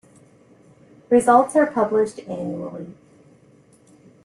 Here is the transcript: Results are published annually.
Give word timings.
Results 1.11 1.55
are 1.55 1.69
published 1.71 2.21
annually. 2.21 2.95